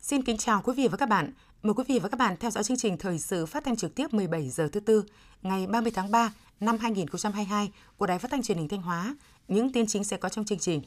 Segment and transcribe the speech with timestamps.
[0.00, 1.32] Xin kính chào quý vị và các bạn.
[1.62, 3.94] Mời quý vị và các bạn theo dõi chương trình thời sự phát thanh trực
[3.94, 5.04] tiếp 17 giờ thứ tư
[5.42, 9.16] ngày 30 tháng 3 năm 2022 của Đài Phát thanh Truyền hình Thanh Hóa.
[9.48, 10.82] Những tin chính sẽ có trong chương trình.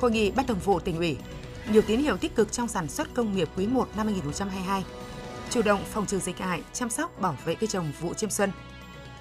[0.00, 1.16] Hội nghị Ban Thường vụ tỉnh ủy,
[1.72, 4.84] nhiều tín hiệu tích cực trong sản xuất công nghiệp quý 1 năm 2022.
[5.50, 8.50] Chủ động phòng trừ dịch hại, chăm sóc bảo vệ cây trồng vụ chiêm xuân.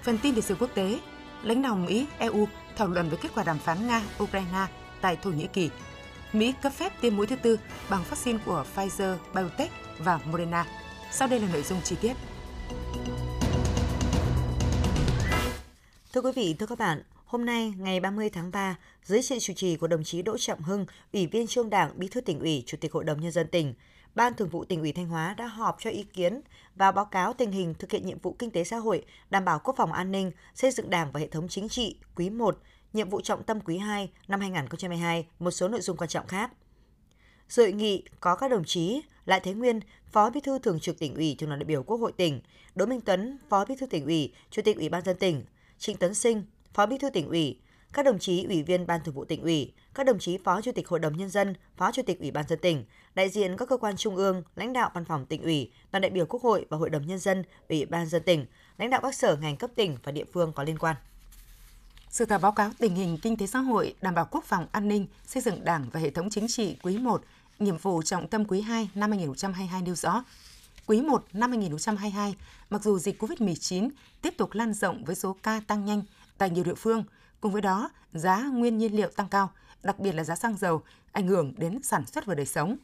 [0.04, 1.00] Phần tin lịch sử quốc tế,
[1.44, 4.66] lãnh đạo Mỹ, EU thảo luận về kết quả đàm phán Nga-Ukraine
[5.02, 5.70] tại Thổ Nhĩ Kỳ
[6.34, 10.66] Mỹ cấp phép tiêm mũi thứ tư bằng vaccine của Pfizer, BioNTech và Moderna.
[11.12, 12.14] Sau đây là nội dung chi tiết.
[16.14, 19.54] Thưa quý vị, thưa các bạn, hôm nay ngày 30 tháng 3, dưới sự chủ
[19.54, 22.64] trì của đồng chí Đỗ Trọng Hưng, Ủy viên Trung Đảng, Bí thư tỉnh ủy,
[22.66, 23.73] Chủ tịch Hội đồng nhân dân tỉnh,
[24.18, 26.42] Ban Thường vụ tỉnh ủy Thanh Hóa đã họp cho ý kiến
[26.76, 29.60] và báo cáo tình hình thực hiện nhiệm vụ kinh tế xã hội, đảm bảo
[29.64, 32.58] quốc phòng an ninh, xây dựng Đảng và hệ thống chính trị quý 1
[32.94, 36.52] nhiệm vụ trọng tâm quý 2 năm 2022, một số nội dung quan trọng khác.
[37.50, 39.80] Dự hội nghị có các đồng chí Lại Thế Nguyên,
[40.12, 42.42] Phó Bí thư Thường trực tỉnh ủy, Trường đoàn đại biểu Quốc hội tỉnh,
[42.76, 45.46] Đỗ Minh Tuấn, Phó Bí thư tỉnh ủy, Chủ tịch Ủy ban dân tỉnh,
[45.78, 46.44] Trịnh Tấn Sinh,
[46.74, 47.59] Phó Bí thư tỉnh ủy,
[47.94, 50.72] các đồng chí ủy viên Ban Thường vụ tỉnh ủy, các đồng chí Phó Chủ
[50.72, 52.86] tịch Hội đồng nhân dân, Phó Chủ tịch Ủy ban dân tỉnh,
[53.18, 56.12] đại diện các cơ quan trung ương, lãnh đạo Văn phòng tỉnh ủy, đoàn đại
[56.12, 58.46] biểu Quốc hội và Hội đồng nhân dân, Ủy ban dân tỉnh,
[58.78, 60.96] lãnh đạo các sở ngành cấp tỉnh và địa phương có liên quan.
[62.09, 64.88] Sự thảo báo cáo tình hình kinh tế xã hội, đảm bảo quốc phòng an
[64.88, 67.22] ninh, xây dựng Đảng và hệ thống chính trị quý 1,
[67.59, 70.24] nhiệm vụ trọng tâm quý 2 năm 2022 nêu rõ.
[70.88, 72.36] Quý 1 năm 2022,
[72.70, 73.90] mặc dù dịch COVID-19
[74.22, 76.02] tiếp tục lan rộng với số ca tăng nhanh
[76.38, 77.04] tại nhiều địa phương,
[77.42, 79.52] cùng với đó giá nguyên nhiên liệu tăng cao,
[79.84, 80.81] đặc biệt là giá xăng dầu,
[81.12, 82.78] ảnh hưởng đến sản xuất và đời sống.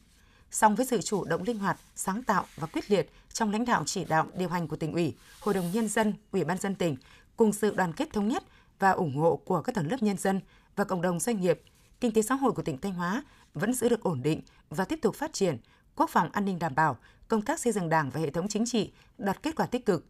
[0.54, 3.82] Song với sự chủ động linh hoạt, sáng tạo và quyết liệt trong lãnh đạo
[3.86, 6.96] chỉ đạo điều hành của tỉnh ủy, Hội đồng Nhân dân, Ủy ban dân tỉnh,
[7.36, 8.44] cùng sự đoàn kết thống nhất
[8.78, 10.40] và ủng hộ của các tầng lớp nhân dân
[10.76, 11.62] và cộng đồng doanh nghiệp,
[12.00, 14.98] kinh tế xã hội của tỉnh Thanh Hóa vẫn giữ được ổn định và tiếp
[15.02, 15.58] tục phát triển,
[15.96, 16.96] quốc phòng an ninh đảm bảo,
[17.28, 20.06] công tác xây dựng Đảng và hệ thống chính trị đạt kết quả tích cực.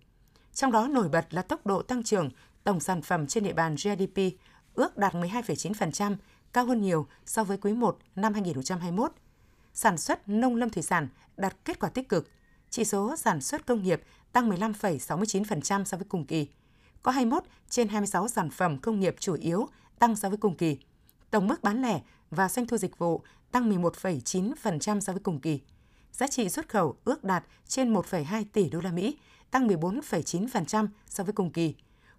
[0.55, 2.31] Trong đó nổi bật là tốc độ tăng trưởng
[2.65, 4.21] tổng sản phẩm trên địa bàn GDP
[4.75, 6.17] ước đạt 12,9%,
[6.53, 9.13] cao hơn nhiều so với quý 1 năm 2021.
[9.75, 12.31] Sản xuất nông lâm thủy sản đạt kết quả tích cực.
[12.71, 14.03] Chỉ số sản xuất công nghiệp
[14.33, 16.49] tăng 15,69% so với cùng kỳ
[17.05, 19.69] có 21 trên 26 sản phẩm công nghiệp chủ yếu
[19.99, 20.79] tăng so với cùng kỳ.
[21.31, 25.61] Tổng mức bán lẻ và doanh thu dịch vụ tăng 11,9% so với cùng kỳ.
[26.13, 29.19] Giá trị xuất khẩu ước đạt trên 1,2 tỷ đô la Mỹ,
[29.51, 31.75] tăng 14,9% so với cùng kỳ.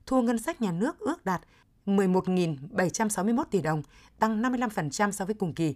[0.06, 1.42] Thu ngân sách nhà nước ước đạt
[1.86, 3.84] 11.761 tỷ đồng,
[4.20, 5.76] tăng 55% so với cùng kỳ.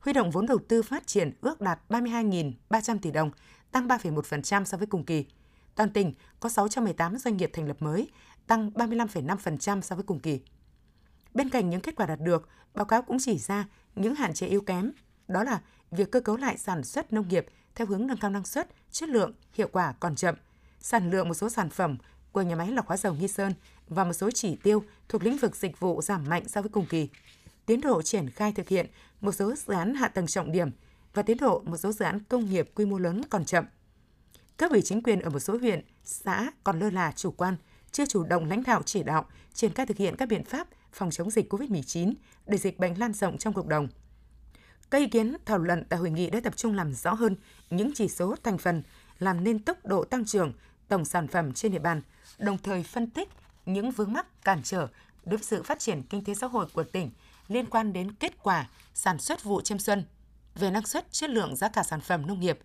[0.00, 3.30] Huy động vốn đầu tư phát triển ước đạt 32.300 tỷ đồng,
[3.72, 5.26] tăng 3,1% so với cùng kỳ.
[5.74, 8.08] Toàn tỉnh có 618 doanh nghiệp thành lập mới,
[8.46, 10.40] tăng 35,5% so với cùng kỳ.
[11.34, 14.46] Bên cạnh những kết quả đạt được, báo cáo cũng chỉ ra những hạn chế
[14.46, 14.92] yếu kém,
[15.28, 18.44] đó là việc cơ cấu lại sản xuất nông nghiệp theo hướng nâng cao năng
[18.44, 20.34] suất, chất lượng, hiệu quả còn chậm,
[20.80, 21.96] sản lượng một số sản phẩm
[22.32, 23.52] của nhà máy lọc hóa dầu Nghi Sơn
[23.88, 26.86] và một số chỉ tiêu thuộc lĩnh vực dịch vụ giảm mạnh so với cùng
[26.86, 27.08] kỳ.
[27.70, 28.86] Tiến độ triển khai thực hiện
[29.20, 30.70] một số dự án hạ tầng trọng điểm
[31.14, 33.64] và tiến độ một số dự án công nghiệp quy mô lớn còn chậm.
[34.58, 37.56] Các ủy chính quyền ở một số huyện, xã còn lơ là chủ quan–
[37.92, 41.10] chưa chủ động lãnh đạo chỉ đạo triển khai thực hiện các biện pháp phòng
[41.10, 42.12] chống dịch COVID-19
[42.46, 43.88] để dịch bệnh lan rộng trong cộng đồng.
[44.90, 47.36] Các ý kiến thảo luận tại hội nghị đã tập trung làm rõ hơn
[47.70, 48.82] những chỉ số thành phần
[49.18, 50.52] làm nên tốc độ tăng trưởng
[50.88, 52.02] tổng sản phẩm trên địa bàn,
[52.38, 53.28] đồng thời phân tích
[53.66, 54.88] những vướng mắc cản trở
[55.24, 57.10] đối với sự phát triển kinh tế xã hội của tỉnh
[57.50, 60.04] liên quan đến kết quả sản xuất vụ chiêm xuân,
[60.54, 62.58] về năng suất, chất lượng giá cả sản phẩm nông nghiệp,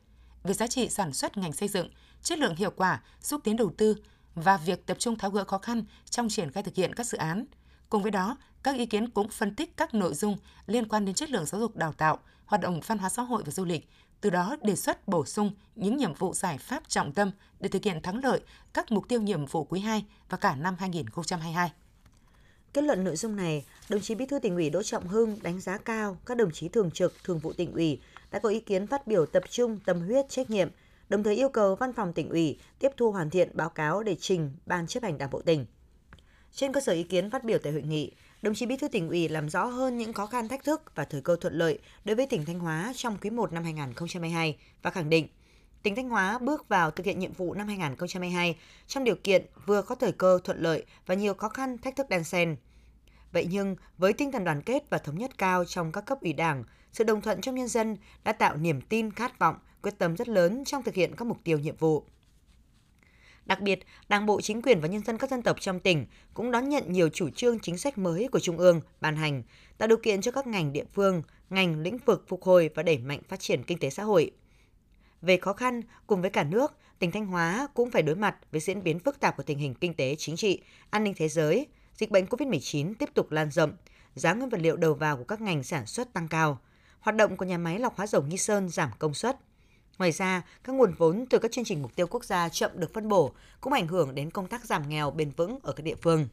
[0.44, 1.90] về giá trị sản xuất ngành xây dựng,
[2.23, 3.96] chất lượng hiệu quả, xúc tiến đầu tư,
[4.35, 7.18] và việc tập trung tháo gỡ khó khăn trong triển khai thực hiện các dự
[7.18, 7.46] án.
[7.90, 10.38] Cùng với đó, các ý kiến cũng phân tích các nội dung
[10.68, 13.44] liên quan đến chất lượng giáo dục đào tạo, hoạt động văn hóa xã hội
[13.46, 13.90] và du lịch,
[14.22, 17.84] từ đó đề xuất bổ sung những nhiệm vụ giải pháp trọng tâm để thực
[17.84, 18.41] hiện thắng lợi
[18.73, 21.72] các mục tiêu nhiệm vụ quý 2 và cả năm 2022.
[22.75, 25.61] Kết luận nội dung này, đồng chí Bí thư tỉnh ủy Đỗ Trọng Hưng đánh
[25.61, 28.01] giá cao các đồng chí thường trực, thường vụ tỉnh ủy
[28.31, 30.69] đã có ý kiến phát biểu tập trung, tâm huyết, trách nhiệm–
[31.09, 34.16] đồng thời yêu cầu Văn phòng tỉnh ủy tiếp thu hoàn thiện báo cáo để
[34.19, 35.66] trình Ban chấp hành Đảng bộ tỉnh.
[36.51, 38.11] Trên cơ sở ý kiến phát biểu tại hội nghị,
[38.41, 41.05] đồng chí Bí thư tỉnh ủy làm rõ hơn những khó khăn thách thức và
[41.05, 44.91] thời cơ thuận lợi đối với tỉnh Thanh Hóa trong quý 1 năm 2022 và
[44.91, 45.27] khẳng định
[45.85, 49.82] tỉnh Thanh Hóa bước vào thực hiện nhiệm vụ năm 2022 trong điều kiện vừa
[49.82, 52.55] có thời cơ thuận lợi và nhiều khó khăn thách thức đan xen.
[53.32, 56.34] Vậy nhưng, với tinh thần đoàn kết và thống nhất cao trong các cấp ủy
[56.34, 60.16] đảng, sự đồng thuận trong nhân dân đã tạo niềm tin khát vọng quyết tâm
[60.16, 62.03] rất lớn trong thực hiện các mục tiêu nhiệm vụ.
[63.46, 63.79] Đặc biệt,
[64.09, 66.91] Đảng bộ, chính quyền và nhân dân các dân tộc trong tỉnh cũng đón nhận
[66.91, 69.43] nhiều chủ trương chính sách mới của Trung ương ban hành,
[69.78, 72.97] tạo điều kiện cho các ngành địa phương, ngành lĩnh vực phục hồi và đẩy
[72.97, 74.32] mạnh phát triển kinh tế xã hội.
[75.22, 78.62] Về khó khăn, cùng với cả nước, tỉnh Thanh Hóa cũng phải đối mặt với
[78.62, 81.67] diễn biến phức tạp của tình hình kinh tế, chính trị, an ninh thế giới,
[81.96, 83.73] dịch bệnh COVID-19 tiếp tục lan rộng,
[84.16, 86.59] giá nguyên vật liệu đầu vào của các ngành sản xuất tăng cao,
[87.00, 89.38] hoạt động của nhà máy lọc hóa dầu Nghi Sơn giảm công suất.
[89.97, 92.94] Ngoài ra, các nguồn vốn từ các chương trình mục tiêu quốc gia chậm được
[92.94, 95.96] phân bổ cũng ảnh hưởng đến công tác giảm nghèo bền vững ở các địa
[96.02, 96.28] phương.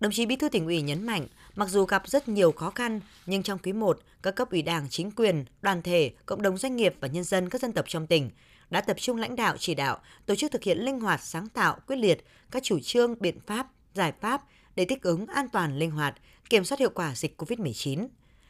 [0.00, 1.26] Đồng chí Bí thư tỉnh ủy nhấn mạnh,
[1.56, 4.86] mặc dù gặp rất nhiều khó khăn, nhưng trong quý 1, các cấp ủy đảng,
[4.90, 8.06] chính quyền, đoàn thể, cộng đồng doanh nghiệp và nhân dân các dân tộc trong
[8.06, 8.30] tỉnh
[8.70, 11.78] đã tập trung lãnh đạo chỉ đạo, tổ chức thực hiện linh hoạt, sáng tạo,
[11.86, 14.42] quyết liệt các chủ trương, biện pháp, giải pháp
[14.76, 16.14] để thích ứng an toàn, linh hoạt,
[16.50, 18.06] kiểm soát hiệu quả dịch COVID-19,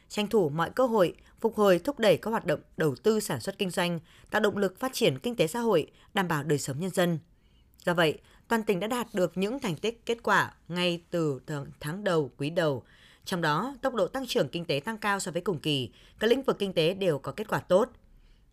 [0.09, 3.39] tranh thủ mọi cơ hội, phục hồi thúc đẩy các hoạt động đầu tư sản
[3.39, 3.99] xuất kinh doanh,
[4.31, 7.19] tạo động lực phát triển kinh tế xã hội, đảm bảo đời sống nhân dân.
[7.85, 11.41] Do vậy, toàn tỉnh đã đạt được những thành tích kết quả ngay từ
[11.79, 12.83] tháng đầu, quý đầu.
[13.25, 15.89] Trong đó, tốc độ tăng trưởng kinh tế tăng cao so với cùng kỳ,
[16.19, 17.89] các lĩnh vực kinh tế đều có kết quả tốt.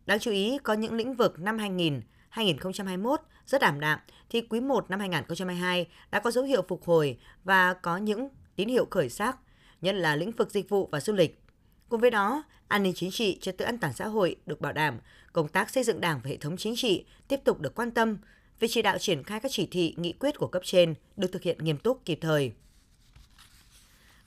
[0.07, 3.99] Đáng chú ý, có những lĩnh vực năm 2000, 2021 rất ảm đạm
[4.31, 8.69] thì quý 1 năm 2022 đã có dấu hiệu phục hồi và có những tín
[8.69, 9.37] hiệu khởi sắc,
[9.81, 11.41] nhất là lĩnh vực dịch vụ và du lịch.
[11.89, 14.73] Cùng với đó, an ninh chính trị, trật tự an toàn xã hội được bảo
[14.73, 14.99] đảm,
[15.33, 18.19] công tác xây dựng đảng và hệ thống chính trị tiếp tục được quan tâm,
[18.63, 21.43] việc chỉ đạo triển khai các chỉ thị, nghị quyết của cấp trên được thực
[21.43, 22.53] hiện nghiêm túc kịp thời.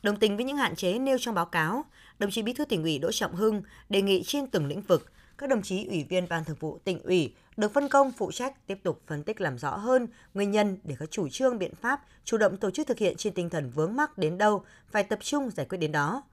[0.04, 1.86] Đồng tình với những hạn chế nêu trong báo cáo,
[2.20, 5.12] đồng chí Bí thư tỉnh ủy Đỗ Trọng Hưng đề nghị trên từng lĩnh vực,
[5.38, 8.68] các đồng chí ủy viên ban thường vụ tỉnh ủy được phân công phụ trách
[8.68, 12.02] tiếp tục phân tích làm rõ hơn nguyên nhân để các chủ trương biện pháp
[12.24, 15.20] chủ động tổ chức thực hiện trên tinh thần vướng mắc đến đâu phải tập
[15.22, 16.24] trung giải quyết đến đó.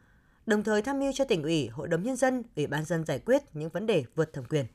[0.47, 3.19] Đồng thời tham mưu cho tỉnh ủy, hội đồng nhân dân, ủy ban dân giải
[3.19, 4.67] quyết những vấn đề vượt thẩm quyền.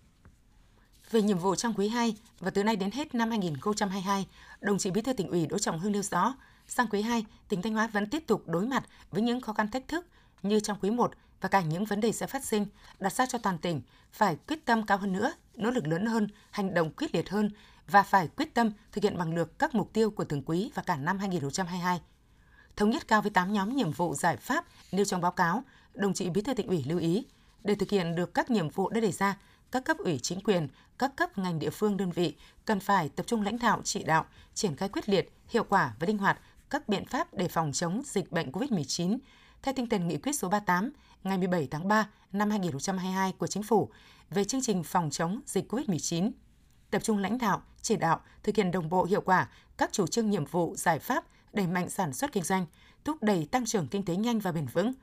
[1.12, 4.28] Về nhiệm vụ trong quý 2 và từ nay đến hết năm 2022,
[4.62, 6.36] đồng chí Bí thư tỉnh ủy Đỗ Trọng Hưng nêu rõ,
[6.68, 9.72] sang quý 2, tỉnh Thanh Hóa vẫn tiếp tục đối mặt với những khó khăn
[9.72, 10.06] thách thức
[10.44, 11.12] như trong quý 1
[11.42, 12.66] và cả những vấn đề sẽ phát sinh,
[13.00, 13.82] đặt ra cho toàn tỉnh
[14.12, 17.52] phải quyết tâm cao hơn nữa, nỗ lực lớn hơn, hành động quyết liệt hơn
[17.88, 20.82] và phải quyết tâm thực hiện bằng được các mục tiêu của từng quý và
[20.82, 22.02] cả năm 2022.
[22.76, 25.64] Thống nhất cao với 8 nhóm nhiệm vụ giải pháp nêu trong báo cáo,
[25.94, 27.26] đồng chí Bí thư tỉnh ủy lưu ý,
[27.64, 29.38] để thực hiện được các nhiệm vụ đã đề ra,
[29.72, 30.68] các cấp ủy chính quyền,
[30.98, 32.36] các cấp ngành địa phương đơn vị
[32.66, 36.08] cần phải tập trung lãnh đạo chỉ đạo, triển khai quyết liệt, hiệu quả và
[36.08, 39.18] linh hoạt các biện pháp để phòng chống dịch bệnh COVID-19
[39.62, 40.92] theo tinh thần nghị quyết số 38
[41.24, 43.90] ngày 17 tháng 3 năm 2022 của Chính phủ
[44.30, 46.32] về chương trình phòng chống dịch COVID-19.
[46.90, 50.30] Tập trung lãnh đạo, chỉ đạo, thực hiện đồng bộ hiệu quả các chủ trương
[50.30, 52.66] nhiệm vụ, giải pháp đẩy mạnh sản xuất kinh doanh,
[53.06, 54.94] thúc đẩy tăng trưởng kinh tế nhanh và bền vững.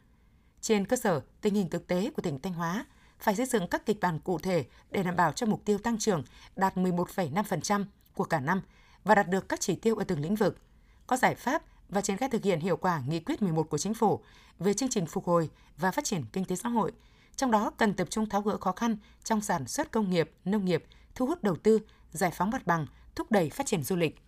[0.60, 2.84] Trên cơ sở tình hình thực tế của tỉnh Thanh Hóa,
[3.25, 5.99] phải xây dựng các kịch bản cụ thể để đảm bảo cho mục tiêu tăng
[5.99, 6.25] trưởng
[6.56, 7.85] đạt 11,5%
[8.15, 8.62] của cả năm
[9.05, 10.59] và đạt được các chỉ tiêu ở từng lĩnh vực.
[11.06, 13.94] Có giải pháp và triển khai thực hiện hiệu quả nghị quyết 11 của chính
[13.94, 14.21] phủ
[14.59, 16.93] về chương trình phục hồi và phát triển kinh tế xã hội.
[17.37, 20.65] Trong đó cần tập trung tháo gỡ khó khăn trong sản xuất công nghiệp, nông
[20.65, 20.85] nghiệp,
[21.15, 21.79] thu hút đầu tư,
[22.11, 24.20] giải phóng mặt bằng, thúc đẩy phát triển du lịch.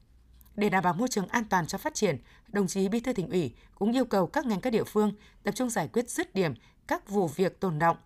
[0.54, 2.19] Để đảm bảo môi trường an toàn cho phát triển,
[2.49, 5.54] đồng chí Bí thư tỉnh ủy cũng yêu cầu các ngành các địa phương tập
[5.54, 6.54] trung giải quyết dứt điểm
[6.87, 7.96] các vụ việc tồn động.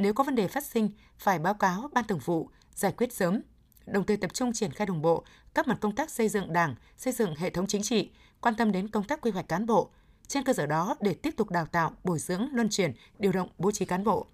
[0.00, 3.40] Nếu có vấn đề phát sinh, phải báo cáo ban thường vụ, giải quyết sớm.
[3.86, 5.24] Đồng thời tập trung triển khai đồng bộ
[5.54, 8.10] các mặt công tác xây dựng Đảng, xây dựng hệ thống chính trị,
[8.40, 9.90] quan tâm đến công tác quy hoạch cán bộ.
[10.26, 13.48] Trên cơ sở đó để tiếp tục đào tạo, bồi dưỡng, luân chuyển, điều động,
[13.58, 14.26] bố trí cán bộ.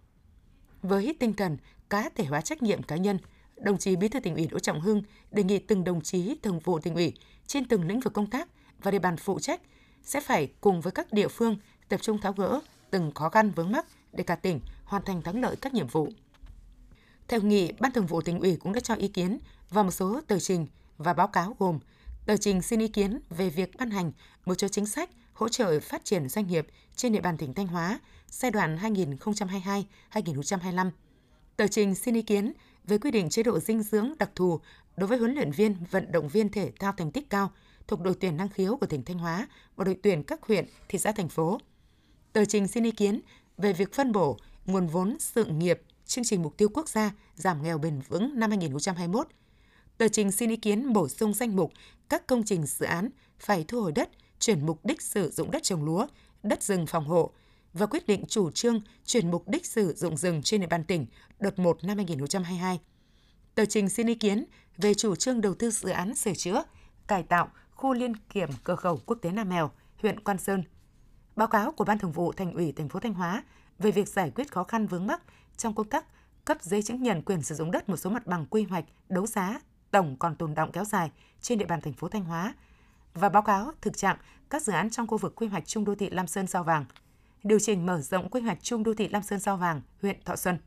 [0.82, 1.56] Với tinh thần
[1.90, 3.18] cá thể hóa trách nhiệm cá nhân,
[3.56, 6.58] đồng chí Bí thư tỉnh ủy Đỗ Trọng Hưng đề nghị từng đồng chí thường
[6.58, 7.14] vụ tỉnh ủy
[7.46, 8.48] trên từng lĩnh vực công tác
[8.82, 9.60] và địa bàn phụ trách
[10.02, 11.56] sẽ phải cùng với các địa phương
[11.88, 15.40] tập trung tháo gỡ từng khó khăn vướng mắc để cả tỉnh hoàn thành thắng
[15.40, 16.08] lợi các nhiệm vụ.
[17.28, 19.38] Theo nghị, Ban Thường vụ tỉnh ủy cũng đã cho ý kiến
[19.70, 20.66] vào một số tờ trình
[20.98, 21.78] và báo cáo gồm
[22.26, 24.12] tờ trình xin ý kiến về việc ban hành
[24.44, 27.66] một số chính sách hỗ trợ phát triển doanh nghiệp trên địa bàn tỉnh Thanh
[27.66, 28.78] Hóa giai đoạn
[30.12, 30.90] 2022-2025.
[31.56, 32.52] Tờ trình xin ý kiến
[32.84, 34.60] về quy định chế độ dinh dưỡng đặc thù
[34.96, 37.50] đối với huấn luyện viên, vận động viên thể thao thành tích cao
[37.88, 40.98] thuộc đội tuyển năng khiếu của tỉnh Thanh Hóa và đội tuyển các huyện, thị
[40.98, 41.60] xã, thành phố.
[42.32, 43.20] Tờ trình xin ý kiến
[43.58, 44.36] về việc phân bổ
[44.66, 48.50] nguồn vốn sự nghiệp chương trình mục tiêu quốc gia giảm nghèo bền vững năm
[48.50, 49.26] 2021.
[49.98, 51.72] Tờ trình xin ý kiến bổ sung danh mục
[52.08, 53.08] các công trình dự án
[53.38, 54.10] phải thu hồi đất,
[54.40, 56.06] chuyển mục đích sử dụng đất trồng lúa,
[56.42, 57.30] đất rừng phòng hộ
[57.72, 61.06] và quyết định chủ trương chuyển mục đích sử dụng rừng trên địa bàn tỉnh
[61.40, 62.80] đợt 1 năm 2022.
[63.54, 64.44] Tờ trình xin ý kiến
[64.76, 66.62] về chủ trương đầu tư dự án sửa chữa,
[67.06, 69.70] cải tạo khu liên kiểm cửa khẩu quốc tế Nam Mèo,
[70.02, 70.62] huyện Quan Sơn.
[71.36, 73.42] Báo cáo của Ban Thường vụ Thành ủy thành phố Thanh Hóa
[73.78, 75.22] về việc giải quyết khó khăn vướng mắc
[75.56, 76.04] trong công tác
[76.44, 79.26] cấp giấy chứng nhận quyền sử dụng đất một số mặt bằng quy hoạch, đấu
[79.26, 82.54] giá, tổng còn tồn động kéo dài trên địa bàn thành phố Thanh Hóa
[83.14, 84.16] và báo cáo thực trạng
[84.50, 86.84] các dự án trong khu vực quy hoạch chung đô thị Lam Sơn Sao Vàng,
[87.42, 90.36] điều chỉnh mở rộng quy hoạch chung đô thị Lam Sơn Sao Vàng, huyện Thọ
[90.36, 90.58] Xuân.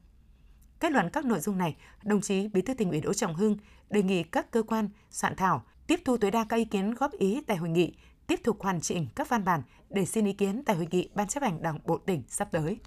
[0.79, 3.57] Kết luận các nội dung này, đồng chí Bí thư tỉnh ủy Đỗ Trọng Hưng
[3.89, 7.11] đề nghị các cơ quan soạn thảo tiếp thu tối đa các ý kiến góp
[7.11, 7.95] ý tại hội nghị,
[8.29, 11.27] tiếp tục hoàn chỉnh các văn bản để xin ý kiến tại hội nghị Ban
[11.27, 12.77] chấp hành Đảng bộ tỉnh sắp tới.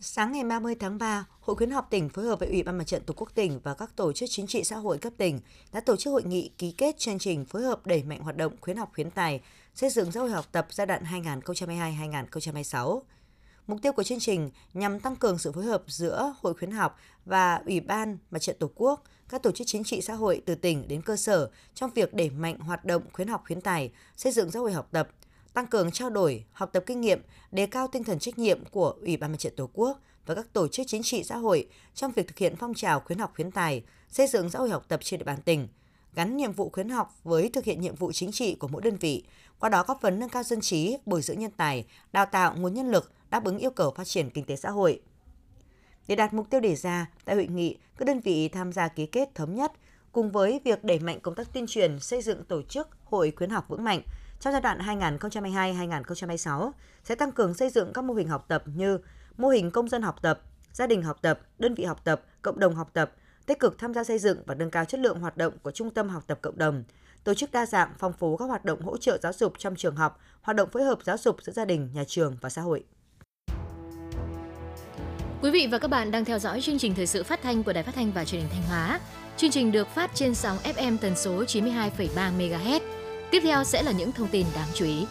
[0.00, 2.84] Sáng ngày 30 tháng 3, Hội khuyến học tỉnh phối hợp với Ủy ban Mặt
[2.84, 5.40] trận Tổ quốc tỉnh và các tổ chức chính trị xã hội cấp tỉnh
[5.72, 8.52] đã tổ chức hội nghị ký kết chương trình phối hợp đẩy mạnh hoạt động
[8.60, 9.40] khuyến học khuyến tài,
[9.74, 13.00] xây dựng xã hội học tập giai đoạn 2022-2026.
[13.68, 16.98] Mục tiêu của chương trình nhằm tăng cường sự phối hợp giữa Hội khuyến học
[17.24, 20.54] và Ủy ban Mặt trận Tổ quốc, các tổ chức chính trị xã hội từ
[20.54, 24.32] tỉnh đến cơ sở trong việc đẩy mạnh hoạt động khuyến học khuyến tài, xây
[24.32, 25.08] dựng xã hội học tập,
[25.54, 27.22] tăng cường trao đổi, học tập kinh nghiệm,
[27.52, 30.52] đề cao tinh thần trách nhiệm của Ủy ban Mặt trận Tổ quốc và các
[30.52, 33.50] tổ chức chính trị xã hội trong việc thực hiện phong trào khuyến học khuyến
[33.50, 35.68] tài, xây dựng xã hội học tập trên địa bàn tỉnh,
[36.14, 38.96] gắn nhiệm vụ khuyến học với thực hiện nhiệm vụ chính trị của mỗi đơn
[38.96, 39.24] vị,
[39.58, 42.74] qua đó góp phần nâng cao dân trí, bồi dưỡng nhân tài, đào tạo nguồn
[42.74, 45.00] nhân lực đáp ứng yêu cầu phát triển kinh tế xã hội.
[46.08, 49.06] Để đạt mục tiêu đề ra, tại hội nghị, các đơn vị tham gia ký
[49.06, 49.72] kết thống nhất
[50.12, 53.50] cùng với việc đẩy mạnh công tác tuyên truyền xây dựng tổ chức hội khuyến
[53.50, 54.02] học vững mạnh
[54.40, 56.70] trong giai đoạn 2022-2026
[57.04, 58.98] sẽ tăng cường xây dựng các mô hình học tập như
[59.36, 60.40] mô hình công dân học tập,
[60.72, 63.12] gia đình học tập, đơn vị học tập, cộng đồng học tập,
[63.46, 65.90] tích cực tham gia xây dựng và nâng cao chất lượng hoạt động của trung
[65.90, 66.84] tâm học tập cộng đồng,
[67.24, 69.96] tổ chức đa dạng phong phú các hoạt động hỗ trợ giáo dục trong trường
[69.96, 72.84] học, hoạt động phối hợp giáo dục giữa gia đình, nhà trường và xã hội.
[75.42, 77.72] Quý vị và các bạn đang theo dõi chương trình thời sự phát thanh của
[77.72, 79.00] Đài Phát thanh và Truyền hình Thanh Hóa.
[79.36, 82.80] Chương trình được phát trên sóng FM tần số 92,3 MHz.
[83.30, 85.06] Tiếp theo sẽ là những thông tin đáng chú ý.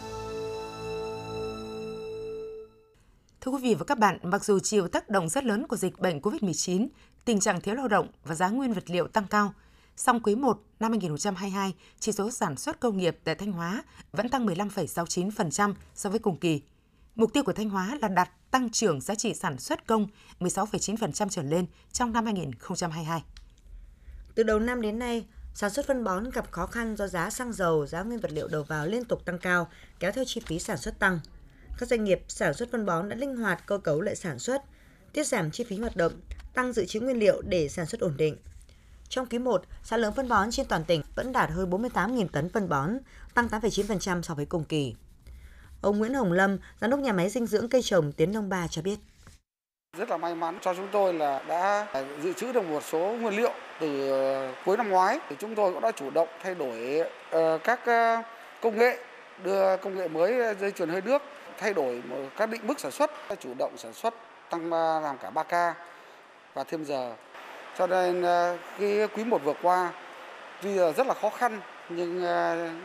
[3.40, 5.98] Thưa quý vị và các bạn, mặc dù chịu tác động rất lớn của dịch
[5.98, 6.88] bệnh COVID-19,
[7.24, 9.54] tình trạng thiếu lao động và giá nguyên vật liệu tăng cao,
[9.96, 13.82] song quý 1 năm 2022, chỉ số sản xuất công nghiệp tại Thanh Hóa
[14.12, 16.62] vẫn tăng 15,69% so với cùng kỳ.
[17.18, 20.06] Mục tiêu của Thanh Hóa là đạt tăng trưởng giá trị sản xuất công
[20.40, 23.22] 16,9% trở lên trong năm 2022.
[24.34, 27.52] Từ đầu năm đến nay, sản xuất phân bón gặp khó khăn do giá xăng
[27.52, 29.68] dầu, giá nguyên vật liệu đầu vào liên tục tăng cao,
[30.00, 31.20] kéo theo chi phí sản xuất tăng.
[31.78, 34.62] Các doanh nghiệp sản xuất phân bón đã linh hoạt cơ cấu lại sản xuất,
[35.12, 36.12] tiết giảm chi phí hoạt động,
[36.54, 38.36] tăng dự trữ nguyên liệu để sản xuất ổn định.
[39.08, 42.48] Trong quý 1, sản lượng phân bón trên toàn tỉnh vẫn đạt hơn 48.000 tấn
[42.48, 42.98] phân bón,
[43.34, 44.94] tăng 8,9% so với cùng kỳ.
[45.82, 48.66] Ông Nguyễn Hồng Lâm, giám đốc nhà máy dinh dưỡng cây trồng Tiến Đông Ba
[48.70, 48.96] cho biết.
[49.98, 51.86] Rất là may mắn cho chúng tôi là đã
[52.22, 55.18] dự trữ được một số nguyên liệu từ ờ, cuối năm ngoái.
[55.28, 58.22] Thì chúng tôi cũng đã chủ động thay đổi ờ, các ờ,
[58.62, 58.98] công nghệ,
[59.44, 61.22] đưa công nghệ mới dây chuyền hơi nước,
[61.58, 62.02] thay đổi
[62.36, 64.14] các định mức sản xuất, chủ động sản xuất
[64.50, 64.70] tăng
[65.02, 65.74] làm cả 3 ca
[66.54, 67.14] và thêm giờ.
[67.78, 68.22] Cho nên
[68.78, 69.92] cái quý một vừa qua
[70.62, 72.22] tuy là rất là khó khăn nhưng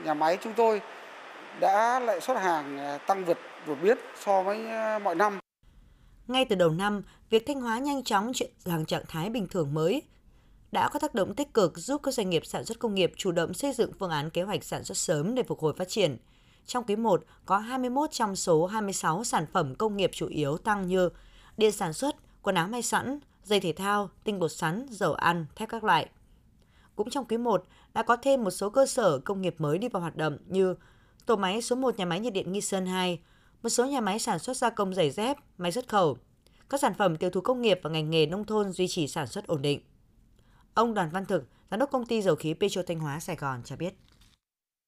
[0.04, 0.82] nhà máy chúng tôi
[1.60, 5.40] đã lại xuất hàng à, tăng vượt vượt biết so với à, mọi năm.
[6.28, 9.74] Ngay từ đầu năm, việc Thanh Hóa nhanh chóng chuyển sang trạng thái bình thường
[9.74, 10.02] mới
[10.72, 13.32] đã có tác động tích cực giúp các doanh nghiệp sản xuất công nghiệp chủ
[13.32, 16.18] động xây dựng phương án kế hoạch sản xuất sớm để phục hồi phát triển.
[16.66, 20.88] Trong quý 1, có 21 trong số 26 sản phẩm công nghiệp chủ yếu tăng
[20.88, 21.10] như
[21.58, 25.46] điện sản xuất, quần áo may sẵn, dây thể thao, tinh bột sắn, dầu ăn,
[25.56, 26.10] thép các loại.
[26.96, 29.90] Cũng trong quý 1, đã có thêm một số cơ sở công nghiệp mới đi
[29.90, 30.76] vào hoạt động như
[31.26, 33.20] tổ máy số 1 nhà máy nhiệt điện Nghi Sơn 2,
[33.64, 36.18] một số nhà máy sản xuất gia công giày dép, máy xuất khẩu.
[36.70, 39.28] Các sản phẩm tiêu thụ công nghiệp và ngành nghề nông thôn duy trì sản
[39.28, 39.80] xuất ổn định.
[40.74, 43.62] Ông Đoàn Văn Thực, giám đốc công ty dầu khí Petro Thanh Hóa Sài Gòn
[43.66, 43.94] cho biết.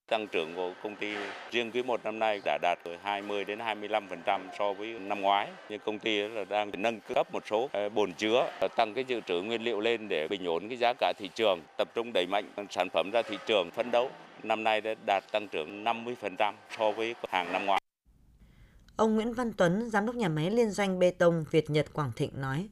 [0.10, 1.14] Tăng trưởng của công ty
[1.52, 5.48] riêng quý 1 năm nay đã đạt từ 20 đến 25% so với năm ngoái.
[5.70, 9.22] Nhưng công ty là đang nâng cấp một số ờ, bồn chứa, tăng cái dự
[9.22, 12.26] trữ nguyên liệu lên để bình ổn cái giá cả thị trường, tập trung đẩy
[12.26, 14.10] mạnh sản phẩm ra thị trường phấn đấu
[14.44, 17.82] năm nay đã đạt tăng trưởng 50% so với hàng năm ngoái.
[18.98, 22.12] Ông Nguyễn Văn Tuấn, giám đốc nhà máy liên doanh bê tông Việt Nhật Quảng
[22.16, 22.70] Thịnh nói: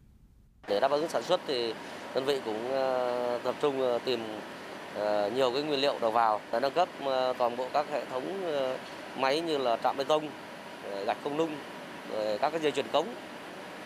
[0.67, 1.73] Để đáp ứng sản xuất thì
[2.15, 4.39] đơn vị cũng ờ, tập trung ờ, tìm ờ,
[4.95, 8.05] Ờ, nhiều cái nguyên liệu đầu vào để nâng cấp ờ, toàn bộ các hệ
[8.05, 8.77] thống ờ,
[9.17, 10.29] máy như là trạm bê tông,
[11.05, 11.55] gạch không nung,
[12.41, 13.07] các cái dây chuyền cống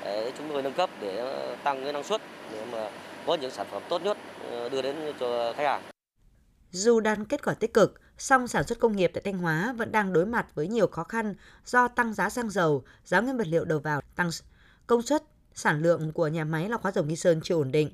[0.03, 1.33] để chúng tôi nâng cấp để
[1.63, 2.21] tăng cái năng suất
[2.51, 2.89] để mà
[3.25, 4.17] có những sản phẩm tốt nhất
[4.71, 5.81] đưa đến cho khách hàng.
[6.71, 9.91] Dù đạt kết quả tích cực, song sản xuất công nghiệp tại Thanh Hóa vẫn
[9.91, 11.35] đang đối mặt với nhiều khó khăn
[11.65, 14.29] do tăng giá xăng dầu, giá nguyên vật liệu đầu vào tăng
[14.87, 15.23] công suất,
[15.53, 17.89] sản lượng của nhà máy lọc hóa dầu Nghi Sơn chưa ổn định.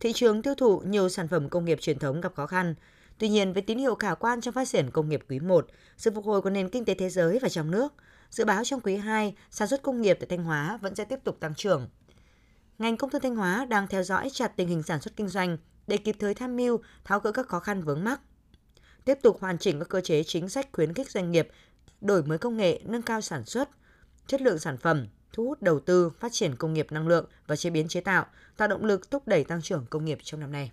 [0.00, 2.74] Thị trường tiêu thụ nhiều sản phẩm công nghiệp truyền thống gặp khó khăn.
[3.18, 5.66] Tuy nhiên, với tín hiệu khả quan trong phát triển công nghiệp quý 1,
[5.96, 7.94] sự phục hồi của nền kinh tế thế giới và trong nước,
[8.30, 11.18] dự báo trong quý 2, sản xuất công nghiệp tại Thanh Hóa vẫn sẽ tiếp
[11.24, 11.88] tục tăng trưởng.
[12.78, 15.58] Ngành công thương Thanh Hóa đang theo dõi chặt tình hình sản xuất kinh doanh,
[15.86, 18.20] để kịp thời tham mưu, tháo gỡ các khó khăn vướng mắc.
[19.04, 21.48] Tiếp tục hoàn chỉnh các cơ chế chính sách khuyến khích doanh nghiệp
[22.00, 23.68] đổi mới công nghệ, nâng cao sản xuất,
[24.26, 27.56] chất lượng sản phẩm, thu hút đầu tư, phát triển công nghiệp năng lượng và
[27.56, 30.52] chế biến chế tạo, tạo động lực thúc đẩy tăng trưởng công nghiệp trong năm
[30.52, 30.70] nay.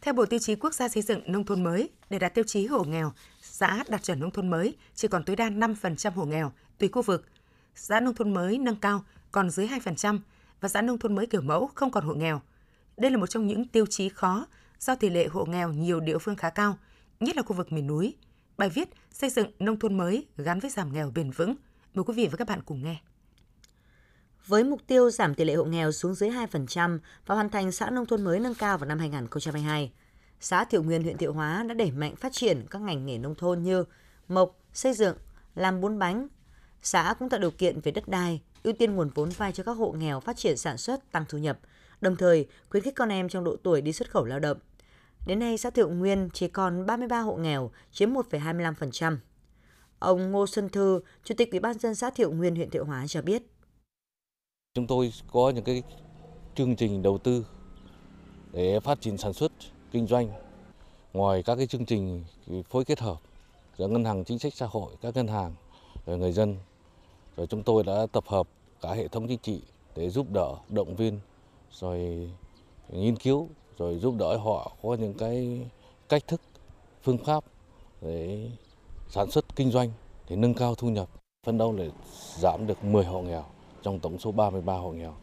[0.00, 2.66] Theo Bộ Tiêu chí Quốc gia xây dựng nông thôn mới, để đạt tiêu chí
[2.66, 6.52] hộ nghèo, xã đạt chuẩn nông thôn mới chỉ còn tối đa 5% hộ nghèo
[6.78, 7.26] tùy khu vực.
[7.74, 10.18] Xã nông thôn mới nâng cao còn dưới 2%
[10.60, 12.40] và xã nông thôn mới kiểu mẫu không còn hộ nghèo.
[12.96, 14.46] Đây là một trong những tiêu chí khó
[14.80, 16.78] do tỷ lệ hộ nghèo nhiều địa phương khá cao,
[17.20, 18.14] nhất là khu vực miền núi.
[18.56, 21.54] Bài viết xây dựng nông thôn mới gắn với giảm nghèo bền vững.
[21.94, 22.96] Mời quý vị và các bạn cùng nghe.
[24.46, 27.90] Với mục tiêu giảm tỷ lệ hộ nghèo xuống dưới 2% và hoàn thành xã
[27.90, 29.92] nông thôn mới nâng cao vào năm 2022,
[30.40, 33.34] xã Thiệu Nguyên, huyện Thiệu Hóa đã đẩy mạnh phát triển các ngành nghề nông
[33.34, 33.84] thôn như
[34.28, 35.16] mộc, xây dựng,
[35.54, 36.28] làm bún bánh.
[36.82, 39.72] Xã cũng tạo điều kiện về đất đai, ưu tiên nguồn vốn vay cho các
[39.72, 41.58] hộ nghèo phát triển sản xuất, tăng thu nhập,
[42.00, 44.58] đồng thời khuyến khích con em trong độ tuổi đi xuất khẩu lao động.
[45.26, 49.16] Đến nay, xã Thiệu Nguyên chỉ còn 33 hộ nghèo, chiếm 1,25%.
[49.98, 53.06] Ông Ngô Xuân Thư, Chủ tịch Ủy ban dân xã Thiệu Nguyên, huyện Thiệu Hóa
[53.06, 53.42] cho biết.
[54.74, 55.82] Chúng tôi có những cái
[56.54, 57.46] chương trình đầu tư
[58.52, 59.52] để phát triển sản xuất,
[59.90, 60.28] kinh doanh.
[61.12, 62.24] Ngoài các cái chương trình
[62.70, 63.16] phối kết hợp
[63.78, 65.54] giữa ngân hàng chính sách xã hội, các ngân hàng,
[66.06, 66.56] rồi người dân,
[67.36, 68.48] rồi chúng tôi đã tập hợp
[68.80, 69.60] cả hệ thống chính trị
[69.96, 71.20] để giúp đỡ, động viên,
[71.72, 72.30] rồi
[72.88, 73.48] nghiên cứu,
[73.78, 75.60] rồi giúp đỡ họ có những cái
[76.08, 76.40] cách thức,
[77.02, 77.44] phương pháp
[78.00, 78.50] để
[79.08, 79.90] sản xuất kinh doanh,
[80.28, 81.08] để nâng cao thu nhập,
[81.46, 81.90] phân đấu để
[82.38, 83.44] giảm được 10 hộ nghèo
[83.82, 85.16] trong tổng số 33 hộ nghèo.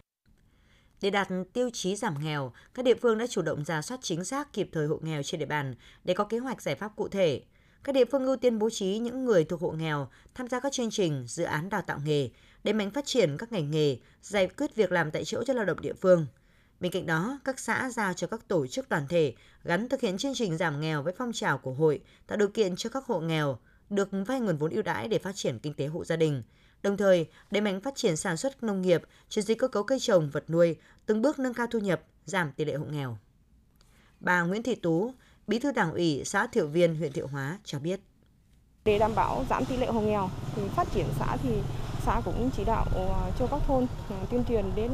[1.01, 4.23] Để đạt tiêu chí giảm nghèo, các địa phương đã chủ động ra soát chính
[4.23, 7.07] xác kịp thời hộ nghèo trên địa bàn để có kế hoạch giải pháp cụ
[7.07, 7.41] thể.
[7.83, 10.73] Các địa phương ưu tiên bố trí những người thuộc hộ nghèo tham gia các
[10.73, 12.29] chương trình, dự án đào tạo nghề,
[12.63, 15.65] đẩy mạnh phát triển các ngành nghề, giải quyết việc làm tại chỗ cho lao
[15.65, 16.25] động địa phương.
[16.79, 20.17] Bên cạnh đó, các xã giao cho các tổ chức đoàn thể gắn thực hiện
[20.17, 23.19] chương trình giảm nghèo với phong trào của hội, tạo điều kiện cho các hộ
[23.19, 26.43] nghèo được vay nguồn vốn ưu đãi để phát triển kinh tế hộ gia đình,
[26.83, 29.99] đồng thời đẩy mạnh phát triển sản xuất nông nghiệp, chuyển dịch cơ cấu cây
[29.99, 33.17] trồng, vật nuôi, từng bước nâng cao thu nhập, giảm tỷ lệ hộ nghèo.
[34.19, 35.13] Bà Nguyễn Thị Tú,
[35.47, 37.99] Bí thư Đảng ủy xã Thiệu Viên, huyện Thiệu Hóa cho biết.
[38.85, 41.49] Để đảm bảo giảm tỷ lệ hộ nghèo thì phát triển xã thì
[42.05, 44.91] xã cũng chỉ đạo ờ, cho các thôn ờ, tuyên truyền đến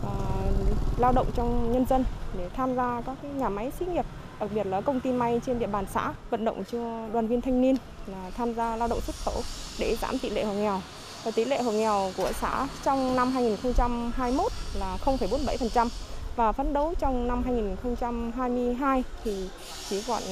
[0.00, 2.04] uh, lao động trong nhân dân
[2.38, 4.04] để tham gia các cái nhà máy xí nghiệp
[4.40, 7.40] đặc biệt là công ty may trên địa bàn xã vận động cho đoàn viên
[7.40, 9.42] thanh niên là tham gia lao động xuất khẩu
[9.78, 10.80] để giảm tỷ lệ hộ nghèo
[11.24, 15.88] và tỷ lệ hộ nghèo của xã trong năm 2021 là 0,47%
[16.36, 19.48] và phấn đấu trong năm 2022 thì
[19.88, 20.22] chỉ còn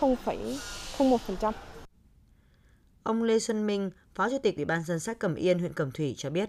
[0.00, 1.52] 0,01%.
[3.02, 5.90] Ông Lê Xuân Minh, Phó Chủ tịch Ủy ban dân xã Cẩm Yên, huyện Cẩm
[5.90, 6.48] Thủy cho biết.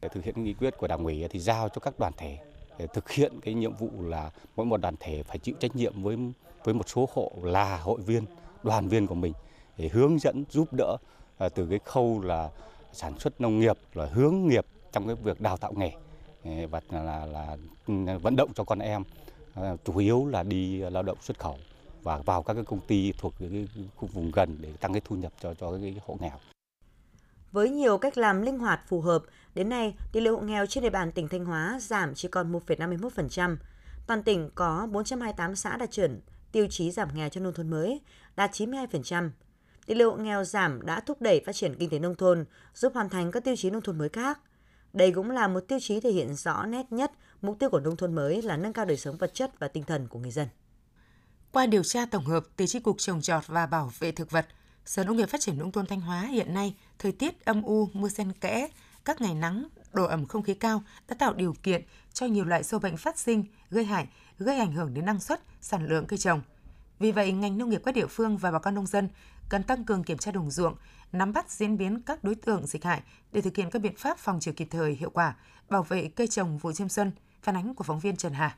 [0.00, 2.38] Để thực hiện nghị quyết của Đảng ủy thì giao cho các đoàn thể
[2.78, 6.02] để thực hiện cái nhiệm vụ là mỗi một đoàn thể phải chịu trách nhiệm
[6.02, 6.16] với
[6.64, 8.24] với một số hộ là hội viên,
[8.62, 9.32] đoàn viên của mình
[9.76, 10.96] để hướng dẫn giúp đỡ
[11.38, 12.50] à, từ cái khâu là
[12.92, 15.92] sản xuất nông nghiệp là hướng nghiệp trong cái việc đào tạo nghề
[16.44, 19.02] ờ, và là, là, là ừ, vận động cho con em
[19.54, 21.58] ờ, chủ yếu là đi lao động xuất khẩu
[22.02, 25.16] và vào các cái công ty thuộc cái khu vùng gần để tăng cái thu
[25.16, 26.38] nhập cho cho cái hộ nghèo.
[27.52, 29.22] Với nhiều cách làm linh hoạt phù hợp,
[29.54, 32.52] đến nay tỷ lệ hộ nghèo trên địa bàn tỉnh Thanh Hóa giảm chỉ còn
[32.52, 33.56] 1,51%.
[34.06, 36.20] Toàn tỉnh có 428 xã đạt chuẩn
[36.52, 38.00] tiêu chí giảm nghèo cho nông thôn mới,
[38.36, 39.30] đạt 92%.
[39.88, 42.94] Tỷ lệ hộ nghèo giảm đã thúc đẩy phát triển kinh tế nông thôn, giúp
[42.94, 44.40] hoàn thành các tiêu chí nông thôn mới khác.
[44.92, 47.96] Đây cũng là một tiêu chí thể hiện rõ nét nhất mục tiêu của nông
[47.96, 50.48] thôn mới là nâng cao đời sống vật chất và tinh thần của người dân.
[51.52, 54.46] Qua điều tra tổng hợp từ Chi cục Trồng trọt và Bảo vệ thực vật,
[54.84, 57.88] Sở Nông nghiệp Phát triển Nông thôn Thanh Hóa hiện nay thời tiết âm u,
[57.92, 58.68] mưa xen kẽ,
[59.04, 62.62] các ngày nắng, độ ẩm không khí cao đã tạo điều kiện cho nhiều loại
[62.62, 66.18] sâu bệnh phát sinh, gây hại, gây ảnh hưởng đến năng suất, sản lượng cây
[66.18, 66.42] trồng.
[66.98, 69.08] Vì vậy, ngành nông nghiệp các địa phương và bà con nông dân
[69.48, 70.76] cần tăng cường kiểm tra đồng ruộng,
[71.12, 74.18] nắm bắt diễn biến các đối tượng dịch hại để thực hiện các biện pháp
[74.18, 75.36] phòng trừ kịp thời hiệu quả,
[75.68, 77.12] bảo vệ cây trồng vụ chiêm xuân.
[77.42, 78.56] Phản ánh của phóng viên Trần Hà.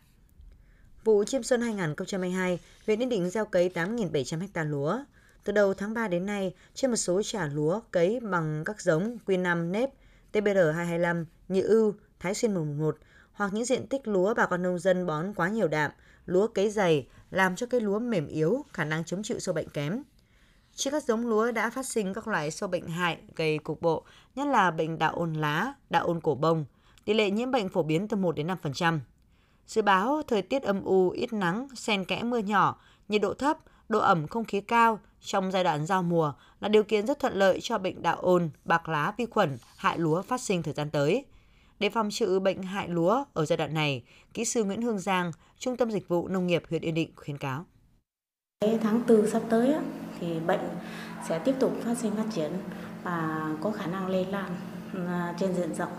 [1.05, 4.99] Vụ chiêm xuân 2022, huyện Yên Định gieo cấy 8.700 ha lúa.
[5.45, 9.19] Từ đầu tháng 3 đến nay, trên một số trà lúa cấy bằng các giống
[9.27, 9.91] Q5 nếp,
[10.33, 12.99] TBR225, Như ưu, Thái Xuyên 111
[13.33, 15.91] hoặc những diện tích lúa bà con nông dân bón quá nhiều đạm,
[16.27, 19.69] lúa cấy dày làm cho cây lúa mềm yếu, khả năng chống chịu sâu bệnh
[19.69, 20.03] kém.
[20.81, 24.05] Trên các giống lúa đã phát sinh các loại sâu bệnh hại gây cục bộ,
[24.35, 26.65] nhất là bệnh đạo ôn lá, đạo ôn cổ bông.
[27.05, 28.99] Tỷ lệ nhiễm bệnh phổ biến từ 1 đến 5%.
[29.67, 33.59] Dự báo thời tiết âm u, ít nắng, xen kẽ mưa nhỏ, nhiệt độ thấp,
[33.89, 37.35] độ ẩm không khí cao trong giai đoạn giao mùa là điều kiện rất thuận
[37.35, 40.91] lợi cho bệnh đạo ôn, bạc lá vi khuẩn hại lúa phát sinh thời gian
[40.91, 41.25] tới.
[41.79, 45.33] Để phòng trừ bệnh hại lúa ở giai đoạn này, kỹ sư Nguyễn Hương Giang,
[45.59, 47.65] Trung tâm Dịch vụ Nông nghiệp huyện Yên Định khuyến cáo.
[48.83, 49.75] Tháng 4 sắp tới
[50.21, 50.69] thì bệnh
[51.29, 52.53] sẽ tiếp tục phát sinh phát triển
[53.03, 54.51] và có khả năng lây lan
[55.07, 55.93] à, trên diện rộng.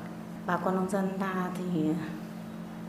[0.45, 1.89] Bà con nông dân ta thì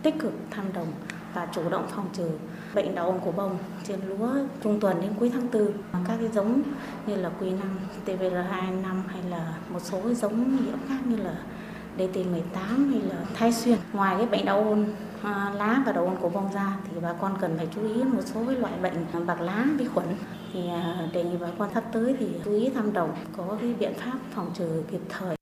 [0.02, 0.92] tích cực tham đồng
[1.34, 2.30] và chủ động phòng trừ
[2.74, 5.72] bệnh đậu ôn cổ bông trên lúa trung tuần đến cuối tháng 4.
[5.92, 6.62] Các cái giống
[7.06, 7.58] như là Q5,
[8.06, 11.34] TVR25 hay là một số cái giống nhiễm khác như là
[11.98, 13.78] DT18 hay là thai xuyên.
[13.92, 14.86] Ngoài cái bệnh đậu ôn
[15.22, 18.02] à, lá và đậu ôn cổ bông ra thì bà con cần phải chú ý
[18.02, 20.06] một số cái loại bệnh bạc lá vi khuẩn
[20.52, 23.74] thì à, đề nghị bà con sắp tới thì chú ý thăm đồng có cái
[23.74, 25.36] biện pháp phòng trừ kịp thời.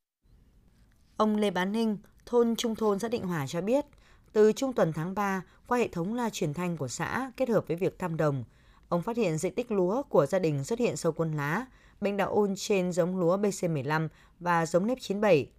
[1.16, 1.96] Ông Lê Bán Ninh,
[2.26, 3.84] thôn Trung thôn xã Định Hòa cho biết,
[4.32, 7.64] từ trung tuần tháng 3, qua hệ thống loa truyền thanh của xã kết hợp
[7.68, 8.44] với việc thăm đồng,
[8.88, 11.66] ông phát hiện diện tích lúa của gia đình xuất hiện sâu quân lá,
[12.00, 14.08] bệnh đạo ôn trên giống lúa BC15
[14.40, 15.50] và giống nếp 97.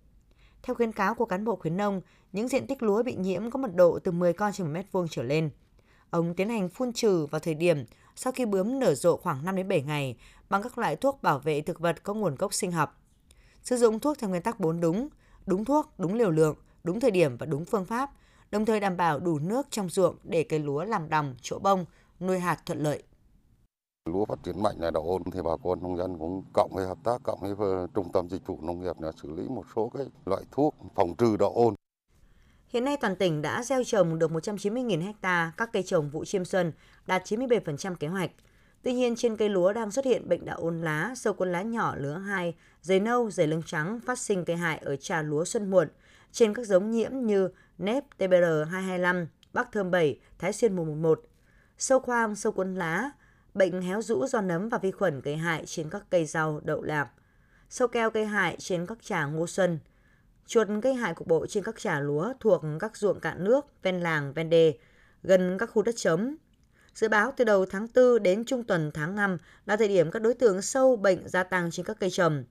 [0.64, 3.60] Theo khuyến cáo của cán bộ khuyến nông, những diện tích lúa bị nhiễm có
[3.60, 5.50] mật độ từ 10 con trên 1 mét vuông trở lên.
[6.10, 7.86] Ông tiến hành phun trừ vào thời điểm
[8.24, 10.18] sau khi bướm nở rộ khoảng 5 đến 7 ngày
[10.50, 13.02] bằng các loại thuốc bảo vệ thực vật có nguồn gốc sinh học.
[13.64, 15.10] Sử dụng thuốc theo nguyên tắc 4 đúng,
[15.46, 18.12] đúng thuốc, đúng liều lượng, đúng thời điểm và đúng phương pháp,
[18.52, 21.86] đồng thời đảm bảo đủ nước trong ruộng để cây lúa làm đồng, chỗ bông,
[22.20, 23.04] nuôi hạt thuận lợi.
[24.06, 26.88] Lúa phát triển mạnh là đậu ôn thì bà con nông dân cũng cộng với
[26.88, 29.66] hợp tác cộng với ờ, trung tâm dịch vụ nông nghiệp là xử lý một
[29.76, 31.76] số cái loại thuốc phòng trừ đậu ôn.
[32.74, 36.46] Hiện nay toàn tỉnh đã gieo trồng được 190.000 ha các cây trồng vụ chiêm
[36.46, 36.72] xuân,
[37.08, 38.32] đạt 97% kế hoạch.
[38.84, 41.62] Tuy nhiên, trên cây lúa đang xuất hiện bệnh đạo ôn lá, sâu cuốn lá
[41.62, 45.46] nhỏ lứa 2, dày nâu, dày lưng trắng phát sinh gây hại ở trà lúa
[45.46, 45.88] xuân muộn.
[46.32, 51.22] Trên các giống nhiễm như nếp TBR225, Bắc Thơm 7, Thái Xuyên mùa 11.
[51.78, 53.12] Sâu khoang, sâu cuốn lá,
[53.54, 56.82] bệnh héo rũ do nấm và vi khuẩn gây hại trên các cây rau, đậu
[56.84, 57.12] lạp.
[57.70, 59.80] Sâu keo gây hại trên các trà ngô xuân.
[60.48, 64.00] Chuột gây hại cục bộ trên các trà lúa thuộc các ruộng cạn nước, ven
[64.00, 64.78] làng, ven đê,
[65.24, 66.36] gần các khu đất trống.
[66.96, 70.22] Dự báo từ đầu tháng 4 đến trung tuần tháng 5 là thời điểm các
[70.22, 72.44] đối tượng sâu bệnh gia tăng trên các cây trồng.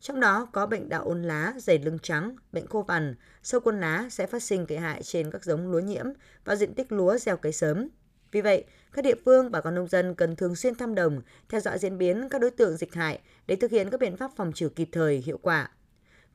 [0.00, 3.80] Trong đó có bệnh đạo ôn lá, dày lưng trắng, bệnh khô vằn, sâu quân
[3.80, 6.06] lá sẽ phát sinh gây hại trên các giống lúa nhiễm
[6.44, 7.88] và diện tích lúa gieo cấy sớm.
[8.32, 11.60] Vì vậy, các địa phương bà con nông dân cần thường xuyên thăm đồng, theo
[11.60, 14.52] dõi diễn biến các đối tượng dịch hại để thực hiện các biện pháp phòng
[14.52, 15.70] trừ kịp thời, hiệu quả.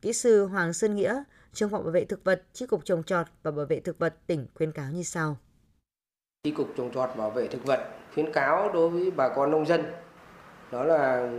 [0.04, 3.28] Kỹ sư Hoàng Sơn Nghĩa, trưởng phòng bảo vệ thực vật, chi cục trồng trọt
[3.44, 5.38] và bảo vệ thực vật tỉnh khuyến cáo như sau.
[6.44, 9.66] Chi cục trồng trọt bảo vệ thực vật khuyến cáo đối với bà con nông
[9.66, 9.84] dân
[10.72, 11.32] đó là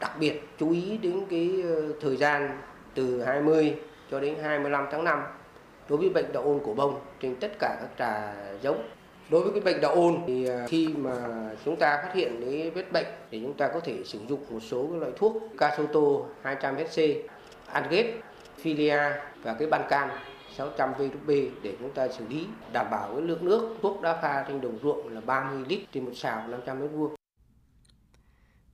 [0.00, 2.60] đặc biệt chú ý đến cái ờ, thời gian
[2.94, 3.74] từ 20
[4.10, 5.22] cho đến 25 tháng 5
[5.88, 8.88] đối với bệnh đậu ôn cổ bông trên tất cả các trà giống.
[9.30, 11.12] Đối với cái bệnh đậu ôn thì ờ, khi mà
[11.64, 14.60] chúng ta phát hiện cái vết bệnh thì chúng ta có thể sử dụng một
[14.60, 16.00] số cái loại thuốc Casoto
[16.42, 17.22] 200HC,
[17.66, 18.14] Angate,
[18.62, 20.08] Filia và cái ban can
[20.56, 21.28] 600 VB
[21.62, 24.78] để chúng ta xử lý đảm bảo cái lượng nước thuốc đã pha trên đồng
[24.82, 27.14] ruộng là 30 lít trên một xào 500 mét vuông.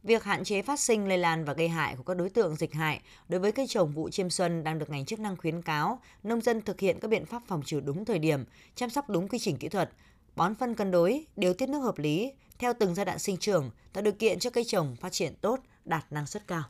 [0.02, 2.72] Việc hạn chế phát sinh lây lan và gây hại của các đối tượng dịch
[2.72, 6.00] hại đối với cây trồng vụ chiêm xuân đang được ngành chức năng khuyến cáo
[6.22, 9.28] nông dân thực hiện các biện pháp phòng trừ đúng thời điểm, chăm sóc đúng
[9.28, 9.90] quy trình kỹ thuật,
[10.37, 13.70] bón phân cân đối, điều tiết nước hợp lý theo từng giai đoạn sinh trưởng,
[13.92, 16.62] tạo điều kiện cho cây trồng phát triển tốt, đạt năng suất cao.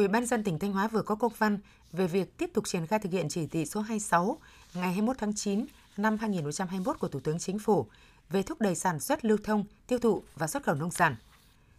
[0.00, 1.58] Ủy ban dân tỉnh Thanh Hóa vừa có công văn
[1.92, 4.38] về việc tiếp tục triển khai thực hiện chỉ thị số 26
[4.74, 7.86] ngày 21 tháng 9 năm 2021 của Thủ tướng Chính phủ
[8.30, 11.16] về thúc đẩy sản xuất, lưu thông, tiêu thụ và xuất khẩu nông sản.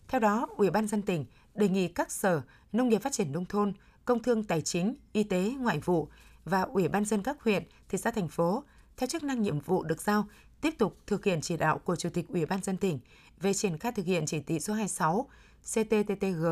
[0.08, 3.46] Theo đó, Ủy ban dân tỉnh đề nghị các sở Nông nghiệp Phát triển nông
[3.46, 3.74] thôn,
[4.06, 6.08] Công thương Tài chính, Y tế, Ngoại vụ
[6.46, 8.64] và Ủy ban dân các huyện, thị xã thành phố
[8.98, 10.26] theo chức năng nhiệm vụ được giao
[10.62, 13.00] tiếp tục thực hiện chỉ đạo của Chủ tịch Ủy ban dân tỉnh
[13.42, 15.28] về triển khai thực hiện chỉ thị số 26
[15.64, 16.46] CTTTG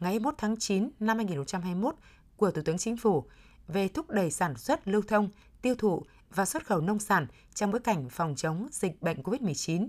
[0.00, 1.94] ngày 21 tháng 9 năm 2021
[2.36, 3.24] của Thủ tướng Chính phủ
[3.68, 5.30] về thúc đẩy sản xuất, lưu thông,
[5.62, 6.02] tiêu thụ
[6.34, 9.88] và xuất khẩu nông sản trong bối cảnh phòng chống dịch bệnh COVID-19,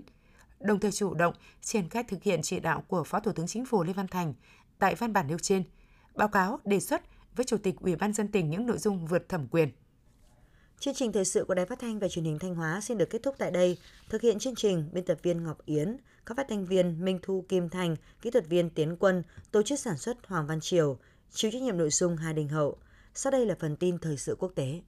[0.60, 3.64] đồng thời chủ động triển khai thực hiện chỉ đạo của Phó Thủ tướng Chính
[3.64, 4.34] phủ Lê Văn Thành
[4.78, 5.62] tại văn bản nêu trên,
[6.14, 7.02] báo cáo đề xuất
[7.36, 9.70] với Chủ tịch Ủy ban dân tỉnh những nội dung vượt thẩm quyền.
[10.80, 13.10] Chương trình thời sự của Đài Phát thanh và Truyền hình Thanh Hóa xin được
[13.10, 13.78] kết thúc tại đây.
[14.08, 17.44] Thực hiện chương trình, biên tập viên Ngọc Yến, các phát thanh viên Minh Thu
[17.48, 20.98] Kim Thành, kỹ thuật viên Tiến Quân, tổ chức sản xuất Hoàng Văn Triều,
[21.30, 22.76] chịu trách nhiệm nội dung Hà Đình Hậu.
[23.14, 24.80] Sau đây là phần tin thời sự quốc tế.